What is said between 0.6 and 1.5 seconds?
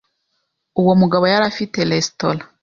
Uwo mugabo yari